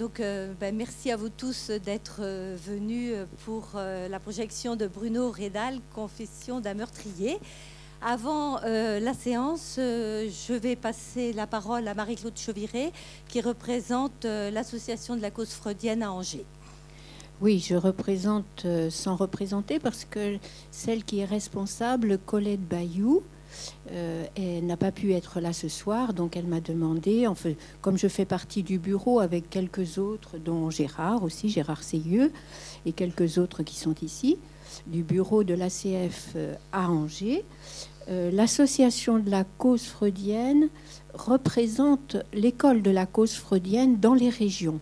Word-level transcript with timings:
Donc, 0.00 0.18
euh, 0.18 0.54
ben, 0.58 0.74
merci 0.74 1.10
à 1.10 1.16
vous 1.18 1.28
tous 1.28 1.70
d'être 1.70 2.20
euh, 2.20 2.56
venus 2.66 3.12
pour 3.44 3.72
euh, 3.74 4.08
la 4.08 4.18
projection 4.18 4.74
de 4.74 4.86
Bruno 4.86 5.30
Rédal, 5.30 5.78
Confession 5.94 6.58
d'un 6.60 6.72
meurtrier. 6.72 7.38
Avant 8.00 8.60
la 8.62 9.12
séance, 9.12 9.74
je 9.76 10.54
vais 10.54 10.74
passer 10.74 11.34
la 11.34 11.46
parole 11.46 11.86
à 11.86 11.92
Marie-Claude 11.92 12.38
Chauviré, 12.38 12.94
qui 13.28 13.42
représente 13.42 14.24
l'association 14.24 15.16
de 15.16 15.20
la 15.20 15.30
cause 15.30 15.50
freudienne 15.50 16.02
à 16.02 16.10
Angers. 16.10 16.46
Oui, 17.42 17.58
je 17.58 17.74
représente 17.74 18.66
sans 18.88 19.16
représenter 19.16 19.78
parce 19.78 20.06
que 20.06 20.38
celle 20.70 21.04
qui 21.04 21.18
est 21.18 21.26
responsable, 21.26 22.16
Colette 22.16 22.66
Bayou, 22.66 23.22
euh, 23.92 24.24
elle 24.36 24.66
n'a 24.66 24.76
pas 24.76 24.92
pu 24.92 25.12
être 25.12 25.40
là 25.40 25.52
ce 25.52 25.68
soir, 25.68 26.12
donc 26.12 26.36
elle 26.36 26.46
m'a 26.46 26.60
demandé, 26.60 27.26
comme 27.80 27.98
je 27.98 28.08
fais 28.08 28.24
partie 28.24 28.62
du 28.62 28.78
bureau 28.78 29.20
avec 29.20 29.50
quelques 29.50 29.98
autres, 29.98 30.38
dont 30.38 30.70
Gérard 30.70 31.22
aussi, 31.24 31.48
Gérard 31.48 31.82
Seyeux, 31.82 32.32
et 32.86 32.92
quelques 32.92 33.38
autres 33.38 33.62
qui 33.62 33.76
sont 33.76 33.94
ici, 34.02 34.38
du 34.86 35.02
bureau 35.02 35.44
de 35.44 35.54
l'ACF 35.54 36.32
euh, 36.36 36.54
à 36.72 36.90
Angers, 36.90 37.44
euh, 38.08 38.30
l'association 38.30 39.18
de 39.18 39.30
la 39.30 39.44
cause 39.44 39.84
freudienne 39.84 40.68
représente 41.14 42.16
l'école 42.32 42.82
de 42.82 42.90
la 42.90 43.06
cause 43.06 43.34
freudienne 43.34 43.98
dans 43.98 44.14
les 44.14 44.30
régions. 44.30 44.78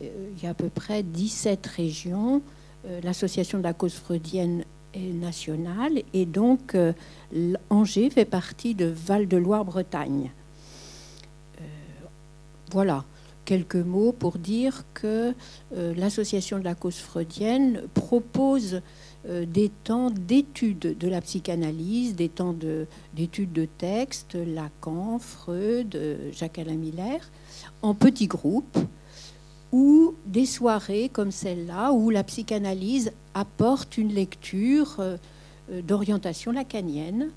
il 0.00 0.42
y 0.42 0.46
a 0.46 0.50
à 0.50 0.54
peu 0.54 0.68
près 0.68 1.02
17 1.02 1.66
régions. 1.66 2.40
l'association 3.02 3.58
de 3.58 3.64
la 3.64 3.72
cause 3.72 3.94
freudienne 3.94 4.64
nationale. 4.98 6.02
Et 6.12 6.26
donc, 6.26 6.74
euh, 6.74 6.92
Angers 7.70 8.10
fait 8.10 8.24
partie 8.24 8.74
de 8.74 8.86
Val-de-Loire-Bretagne. 8.86 10.30
Euh, 11.60 11.64
voilà, 12.72 13.04
quelques 13.44 13.76
mots 13.76 14.12
pour 14.12 14.38
dire 14.38 14.84
que 14.94 15.34
euh, 15.76 15.94
l'association 15.96 16.58
de 16.58 16.64
la 16.64 16.74
cause 16.74 16.96
freudienne 16.96 17.82
propose 17.94 18.80
des 19.26 19.70
temps 19.84 20.10
d'études 20.10 20.98
de 20.98 21.08
la 21.08 21.22
psychanalyse, 21.22 22.14
des 22.14 22.28
temps 22.28 22.54
d'études 23.14 23.54
de, 23.54 23.62
de 23.62 23.68
textes, 23.78 24.34
Lacan, 24.34 25.18
Freud, 25.18 25.98
Jacques-Alain 26.30 26.74
Miller, 26.74 27.20
en 27.80 27.94
petits 27.94 28.26
groupes 28.26 28.78
ou 29.74 30.14
des 30.24 30.46
soirées 30.46 31.10
comme 31.12 31.32
celle-là 31.32 31.92
où 31.92 32.08
la 32.08 32.22
psychanalyse 32.22 33.10
apporte 33.34 33.98
une 33.98 34.14
lecture 34.14 34.94
euh, 35.00 35.16
euh, 35.72 35.82
d'orientation 35.82 36.52
lacanienne, 36.52 37.30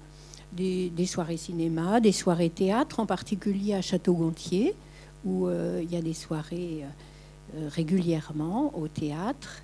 des, 0.54 0.92
soirées 1.08 1.38
cinéma, 1.38 2.00
des 2.00 2.12
soirées 2.12 2.52
théâtre, 2.52 3.00
en 3.00 3.08
particulier 3.08 3.74
à 3.74 3.82
Château-Gontier, 3.82 4.76
où 5.26 5.48
euh, 5.48 5.82
il 5.84 5.92
y 5.92 5.98
a 5.98 6.02
des 6.02 6.14
soirées 6.14 6.86
régulièrement 7.70 8.72
au 8.78 8.88
théâtre, 8.88 9.64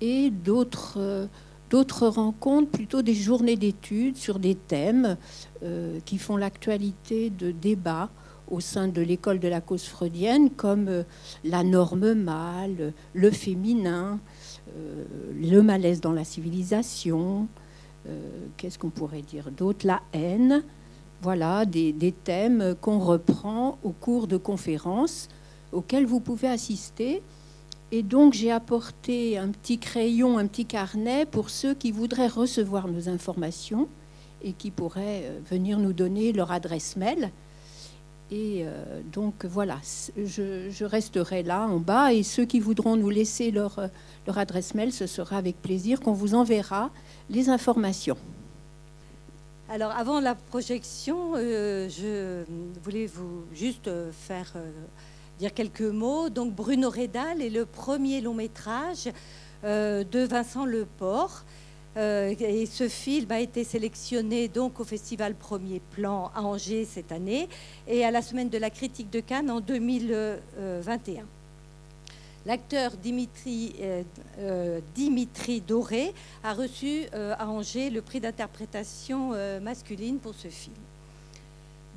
et 0.00 0.30
d'autres 0.30 0.96
rencontres, 2.08 2.70
plutôt 2.70 3.02
des 3.02 3.14
journées 3.14 3.56
d'études 3.56 4.16
sur 4.16 4.38
des 4.38 4.54
thèmes 4.54 5.16
qui 6.04 6.18
font 6.18 6.36
l'actualité 6.36 7.30
de 7.30 7.50
débats 7.50 8.08
au 8.50 8.60
sein 8.60 8.88
de 8.88 9.00
l'école 9.00 9.38
de 9.38 9.48
la 9.48 9.60
cause 9.60 9.84
freudienne 9.84 10.50
comme 10.50 10.88
euh, 10.88 11.02
la 11.44 11.62
norme 11.62 12.14
mâle, 12.14 12.92
le 13.14 13.30
féminin, 13.30 14.18
euh, 14.76 15.04
le 15.40 15.62
malaise 15.62 16.00
dans 16.00 16.12
la 16.12 16.24
civilisation, 16.24 17.48
euh, 18.08 18.18
qu'est-ce 18.56 18.78
qu'on 18.78 18.90
pourrait 18.90 19.22
dire 19.22 19.50
d'autre, 19.50 19.86
la 19.86 20.02
haine. 20.12 20.62
Voilà 21.22 21.64
des, 21.64 21.92
des 21.92 22.12
thèmes 22.12 22.74
qu'on 22.80 22.98
reprend 22.98 23.78
au 23.84 23.90
cours 23.90 24.26
de 24.26 24.36
conférences 24.36 25.28
auxquelles 25.72 26.06
vous 26.06 26.20
pouvez 26.20 26.48
assister. 26.48 27.22
Et 27.92 28.02
donc 28.02 28.32
j'ai 28.32 28.50
apporté 28.50 29.36
un 29.36 29.48
petit 29.48 29.78
crayon, 29.78 30.38
un 30.38 30.46
petit 30.46 30.64
carnet 30.64 31.26
pour 31.26 31.50
ceux 31.50 31.74
qui 31.74 31.92
voudraient 31.92 32.28
recevoir 32.28 32.88
nos 32.88 33.08
informations 33.08 33.88
et 34.42 34.52
qui 34.52 34.70
pourraient 34.70 35.30
venir 35.50 35.78
nous 35.78 35.92
donner 35.92 36.32
leur 36.32 36.52
adresse 36.52 36.96
mail. 36.96 37.30
Et 38.32 38.62
euh, 38.64 39.00
donc 39.12 39.44
voilà, 39.44 39.78
je, 40.16 40.84
resterai 40.84 41.42
là 41.42 41.66
en 41.66 41.78
bas 41.78 42.12
et 42.12 42.22
ceux 42.22 42.44
qui 42.44 42.60
voudront 42.60 42.94
nous 42.96 43.10
laisser 43.10 43.50
leur, 43.50 43.80
leur 44.26 44.38
adresse 44.38 44.74
mail, 44.74 44.92
ce 44.92 45.08
sera 45.08 45.36
avec 45.36 45.60
plaisir 45.60 46.00
qu'on 46.00 46.12
vous 46.12 46.34
enverra 46.34 46.90
les 47.28 47.48
informations. 47.48 48.16
Alors 49.68 49.90
avant 49.90 50.20
la 50.20 50.36
projection, 50.36 51.32
euh, 51.34 51.88
je 51.88 52.44
voulais 52.84 53.06
vous 53.06 53.42
juste 53.52 53.88
euh, 53.88 54.12
faire 54.12 54.52
dire 55.40 55.52
quelques 55.52 55.80
mots. 55.80 56.28
Donc 56.28 56.54
Bruno 56.54 56.88
Redal 56.88 57.42
est 57.42 57.50
le 57.50 57.66
premier 57.66 58.20
long 58.20 58.34
métrage 58.34 59.08
de 59.64 60.24
Vincent 60.24 60.64
Leport. 60.64 61.44
Euh, 61.96 62.34
et 62.38 62.66
ce 62.66 62.88
film 62.88 63.32
a 63.32 63.40
été 63.40 63.64
sélectionné 63.64 64.46
donc 64.46 64.78
au 64.78 64.84
Festival 64.84 65.34
Premier 65.34 65.80
Plan 65.80 66.30
à 66.34 66.42
Angers 66.42 66.84
cette 66.84 67.10
année 67.10 67.48
et 67.88 68.04
à 68.04 68.12
la 68.12 68.22
Semaine 68.22 68.48
de 68.48 68.58
la 68.58 68.70
critique 68.70 69.10
de 69.10 69.18
Cannes 69.18 69.50
en 69.50 69.60
2021. 69.60 71.24
L'acteur 72.46 72.92
Dimitri, 72.92 73.74
euh, 73.80 74.02
euh, 74.38 74.80
Dimitri 74.94 75.60
Doré 75.60 76.14
a 76.44 76.54
reçu 76.54 77.06
à 77.12 77.48
Angers 77.48 77.90
le 77.90 78.02
prix 78.02 78.20
d'interprétation 78.20 79.32
masculine 79.60 80.18
pour 80.18 80.34
ce 80.34 80.48
film. 80.48 80.76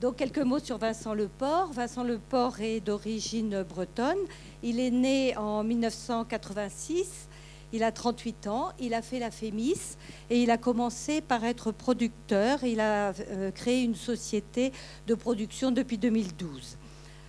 Donc 0.01 0.17
quelques 0.17 0.39
mots 0.39 0.59
sur 0.59 0.79
Vincent 0.79 1.13
Leport. 1.13 1.71
Vincent 1.71 2.03
Leport 2.03 2.59
est 2.59 2.81
d'origine 2.81 3.63
bretonne. 3.63 4.17
Il 4.63 4.79
est 4.79 4.91
né 4.91 5.37
en 5.37 5.63
1986 5.63 7.29
il 7.73 7.83
a 7.83 7.91
38 7.91 8.47
ans, 8.47 8.69
il 8.79 8.93
a 8.93 9.01
fait 9.01 9.17
la 9.17 9.31
Fémis 9.31 9.97
et 10.29 10.41
il 10.41 10.51
a 10.51 10.57
commencé 10.57 11.21
par 11.21 11.43
être 11.43 11.71
producteur. 11.71 12.63
Il 12.63 12.79
a 12.79 13.13
euh, 13.31 13.49
créé 13.49 13.81
une 13.81 13.95
société 13.95 14.71
de 15.07 15.15
production 15.15 15.71
depuis 15.71 15.97
2012. 15.97 16.77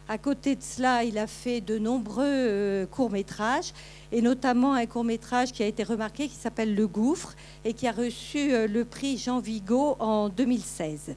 À 0.06 0.18
côté 0.18 0.54
de 0.54 0.62
cela, 0.62 1.02
il 1.02 1.16
a 1.16 1.26
fait 1.26 1.62
de 1.62 1.78
nombreux 1.78 2.26
euh, 2.26 2.86
courts-métrages, 2.86 3.72
et 4.12 4.20
notamment 4.20 4.74
un 4.74 4.84
court-métrage 4.84 5.50
qui 5.50 5.62
a 5.62 5.66
été 5.66 5.82
remarqué 5.82 6.28
qui 6.28 6.34
s'appelle 6.34 6.74
Le 6.74 6.86
Gouffre 6.86 7.34
et 7.64 7.72
qui 7.72 7.88
a 7.88 7.92
reçu 7.92 8.52
euh, 8.52 8.68
le 8.68 8.84
prix 8.84 9.16
Jean 9.16 9.40
Vigo 9.40 9.96
en 9.98 10.28
2016. 10.28 11.16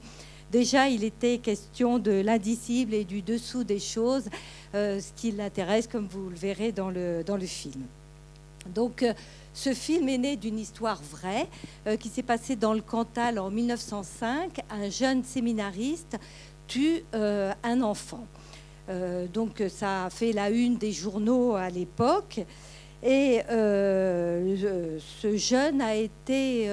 Déjà, 0.54 0.88
il 0.88 1.04
était 1.04 1.40
question 1.40 2.00
de 2.00 2.12
l'indicible 2.12 2.94
et 2.94 3.04
du 3.04 3.22
dessous 3.22 3.66
des 3.66 3.80
choses, 3.80 4.30
ce 4.72 5.14
qui 5.18 5.32
l'intéresse, 5.34 5.88
comme 5.88 6.08
vous 6.08 6.30
le 6.30 6.38
verrez 6.38 6.72
dans 6.72 6.90
le, 6.90 7.22
dans 7.26 7.36
le 7.36 7.46
film. 7.46 7.84
Donc, 8.66 9.04
euh, 9.04 9.14
ce 9.54 9.74
film 9.74 10.10
est 10.10 10.18
né 10.18 10.36
d'une 10.36 10.60
histoire 10.60 11.02
vraie 11.02 11.48
euh, 11.88 11.98
qui 11.98 12.10
s'est 12.10 12.24
passée 12.24 12.56
dans 12.56 12.74
le 12.74 12.82
Cantal 12.82 13.40
en 13.40 13.50
1905. 13.50 14.60
Un 14.70 14.90
jeune 14.90 15.24
séminariste 15.24 16.18
tue 16.68 17.04
euh, 17.14 17.54
un 17.64 17.82
enfant. 17.82 18.26
donc, 19.34 19.64
ça 19.70 20.06
a 20.06 20.10
fait 20.10 20.32
la 20.32 20.50
une 20.50 20.78
des 20.78 20.92
journaux 20.92 21.56
à 21.56 21.70
l'époque. 21.70 22.40
Et 23.04 23.42
ce 23.50 25.36
jeune 25.36 25.82
a 25.82 25.96
été 25.96 26.70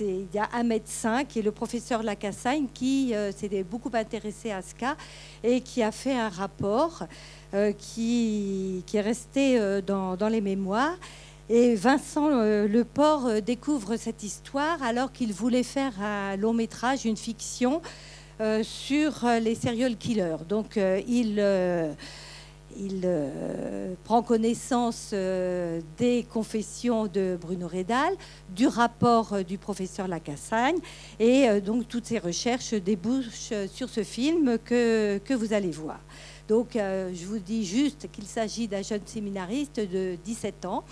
il 0.00 0.26
y 0.34 0.38
a 0.38 0.48
un 0.52 0.62
médecin 0.62 1.24
qui 1.24 1.38
est 1.38 1.42
le 1.42 1.52
professeur 1.52 2.02
Lacassagne 2.02 2.66
qui 2.72 3.14
s'est 3.36 3.62
beaucoup 3.62 3.90
intéressé 3.92 4.50
à 4.50 4.62
ce 4.62 4.74
cas 4.74 4.96
et 5.42 5.60
qui 5.60 5.82
a 5.82 5.92
fait 5.92 6.14
un 6.14 6.28
rapport 6.28 7.04
euh, 7.52 7.72
qui, 7.72 8.84
est 8.94 9.00
resté 9.00 9.58
euh, 9.58 9.80
dans, 9.80 10.28
les 10.28 10.40
mémoires. 10.40 10.96
Et 11.48 11.74
Vincent 11.74 12.28
euh, 12.30 12.68
Leport 12.68 13.42
découvre 13.44 13.96
cette 13.96 14.22
histoire 14.22 14.80
alors 14.84 15.10
qu'il 15.10 15.32
voulait 15.32 15.64
faire 15.64 16.00
un 16.00 16.36
long 16.36 16.52
métrage, 16.52 17.04
une 17.04 17.16
fiction 17.16 17.82
sur 18.62 19.26
les 19.42 19.54
serial 19.54 19.96
killers. 19.98 20.38
Donc 20.48 20.78
il 21.06 21.42
il 22.78 23.08
prend 24.04 24.22
connaissance 24.22 25.12
des 25.12 26.26
confessions 26.30 27.06
de 27.06 27.38
Bruno 27.40 27.68
Redal, 27.68 28.14
du 28.50 28.66
rapport 28.66 29.44
du 29.44 29.58
professeur 29.58 30.08
Lacassagne, 30.08 30.78
et 31.18 31.60
donc 31.60 31.88
toutes 31.88 32.06
ces 32.06 32.18
recherches 32.18 32.74
débouchent 32.74 33.52
sur 33.72 33.88
ce 33.88 34.02
film 34.02 34.58
que, 34.64 35.18
que 35.18 35.34
vous 35.34 35.52
allez 35.52 35.70
voir. 35.70 36.00
Donc, 36.50 36.74
euh, 36.74 37.12
je 37.14 37.26
vous 37.26 37.38
dis 37.38 37.64
juste 37.64 38.10
qu'il 38.10 38.26
s'agit 38.26 38.66
d'un 38.66 38.82
jeune 38.82 39.06
séminariste 39.06 39.78
de 39.78 40.16
17 40.24 40.64
ans 40.64 40.82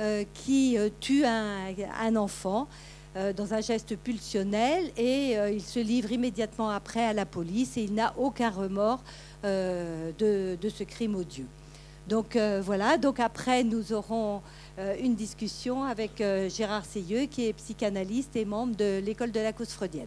euh, 0.00 0.24
qui 0.32 0.78
euh, 0.78 0.88
tue 0.98 1.26
un, 1.26 2.16
enfant 2.16 2.66
dans 3.14 3.54
un 3.54 3.60
geste 3.60 3.96
pulsionnel 3.96 4.92
et 4.96 5.32
il 5.52 5.62
se 5.62 5.80
livre 5.80 6.12
immédiatement 6.12 6.70
après 6.70 7.04
à 7.04 7.12
la 7.12 7.26
police 7.26 7.76
et 7.76 7.82
il 7.82 7.94
n'a 7.94 8.14
aucun 8.16 8.50
remords 8.50 9.02
de, 9.42 10.56
ce 10.68 10.84
crime 10.84 11.16
odieux. 11.16 11.46
Donc 12.08 12.38
voilà, 12.62 12.96
donc 12.96 13.18
après 13.18 13.64
nous 13.64 13.92
aurons 13.92 14.40
une 15.02 15.14
discussion 15.14 15.84
avec 15.84 16.22
Gérard 16.48 16.84
Seyeux 16.84 17.26
qui 17.26 17.46
est 17.46 17.52
psychanalyste 17.54 18.36
et 18.36 18.44
membre 18.44 18.76
de 18.76 19.00
l'école 19.04 19.32
de 19.32 19.40
la 19.40 19.52
cause 19.52 19.70
freudienne. 19.70 20.06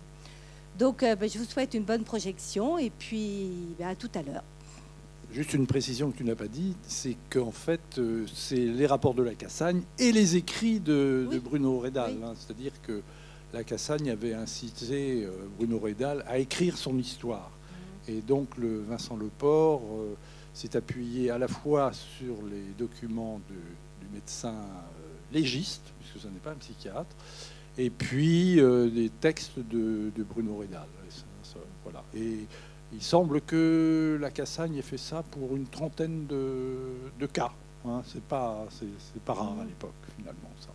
Donc, 0.77 1.03
euh, 1.03 1.15
ben, 1.15 1.29
je 1.29 1.37
vous 1.37 1.45
souhaite 1.45 1.73
une 1.73 1.83
bonne 1.83 2.03
projection 2.03 2.77
et 2.77 2.89
puis 2.89 3.49
ben, 3.77 3.89
à 3.89 3.95
tout 3.95 4.09
à 4.15 4.21
l'heure. 4.21 4.43
Juste 5.33 5.53
une 5.53 5.65
précision 5.65 6.11
que 6.11 6.17
tu 6.17 6.23
n'as 6.25 6.35
pas 6.35 6.47
dit, 6.49 6.75
c'est 6.83 7.15
qu'en 7.29 7.51
fait, 7.51 7.79
euh, 7.97 8.25
c'est 8.33 8.55
les 8.57 8.85
rapports 8.85 9.13
de 9.13 9.23
la 9.23 9.33
Cassagne 9.33 9.81
et 9.97 10.11
les 10.11 10.35
écrits 10.35 10.79
de. 10.81 11.27
Bruno 11.43 11.79
Redal. 11.79 12.15
Oui. 12.17 12.23
hein. 12.25 12.33
C'est-à-dire 12.37 12.73
que 12.81 13.01
la 13.53 13.63
Cassagne 13.63 14.09
avait 14.09 14.33
incité 14.33 15.23
euh, 15.23 15.29
Bruno 15.57 15.79
Redal 15.79 16.25
à 16.27 16.37
écrire 16.37 16.77
son 16.77 16.97
histoire. 16.97 17.49
Et 18.09 18.19
donc, 18.21 18.57
le 18.57 18.81
Vincent 18.81 19.15
Leport 19.15 19.81
euh, 19.93 20.15
s'est 20.53 20.75
appuyé 20.75 21.29
à 21.31 21.37
la 21.37 21.47
fois 21.47 21.91
sur 21.93 22.35
les 22.51 22.73
documents 22.77 23.39
de- 23.49 24.05
du 24.05 24.13
médecin 24.13 24.49
euh, 24.53 25.33
légiste, 25.33 25.83
puisque 25.99 26.23
ce 26.23 26.27
n'est 26.27 26.39
pas 26.39 26.51
un 26.51 26.55
psychiatre, 26.55 27.15
et 27.77 27.89
puis 27.89 28.59
euh, 28.59 28.89
des 28.89 29.09
textes 29.09 29.59
de, 29.59 30.11
de 30.13 30.23
Bruno 30.23 30.57
Redal. 30.57 30.87
Et 31.07 31.11
ça- 31.11 31.23
ça- 31.43 31.59
voilà. 31.83 32.03
Et 32.13 32.39
il 32.93 33.01
semble 33.01 33.41
que 33.41 34.17
la 34.19 34.31
Cassagne 34.31 34.75
ait 34.75 34.81
fait 34.81 34.97
ça 34.97 35.23
pour 35.31 35.55
une 35.55 35.65
trentaine 35.67 36.25
de, 36.27 36.75
de 37.19 37.25
cas. 37.25 37.51
hein. 37.87 38.01
C'est 38.05 38.23
pas, 38.23 38.65
c'est, 38.69 39.21
pas 39.23 39.33
rare 39.33 39.55
à 39.61 39.65
l'époque, 39.65 39.93
finalement. 40.17 40.49
Ça. 40.59 40.69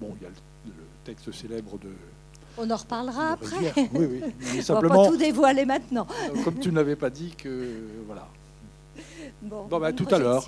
Bon, 0.00 0.14
il 0.20 0.22
y 0.24 0.26
a 0.26 0.30
le, 0.30 0.34
le 0.66 0.72
texte 1.04 1.30
célèbre 1.32 1.78
de. 1.78 1.90
On 2.56 2.68
en 2.70 2.76
reparlera 2.76 3.32
après. 3.32 3.72
Oui, 3.92 4.06
oui. 4.10 4.20
Mais 4.54 4.70
On 4.70 4.80
va 4.80 4.88
pas 4.88 5.06
tout 5.08 5.16
dévoiler 5.16 5.64
maintenant. 5.64 6.06
comme 6.44 6.58
tu 6.58 6.72
n'avais 6.72 6.96
pas 6.96 7.10
dit 7.10 7.34
que. 7.36 7.80
Voilà. 8.06 8.26
Bon, 9.42 9.66
Bon, 9.66 9.78
bah, 9.78 9.92
tout 9.92 10.06
à 10.10 10.18
l'heure. 10.18 10.44